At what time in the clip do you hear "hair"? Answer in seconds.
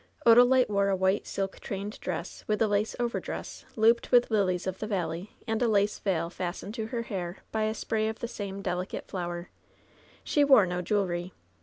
7.03-7.43